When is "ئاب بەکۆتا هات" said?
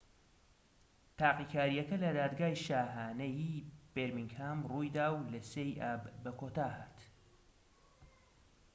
5.81-6.97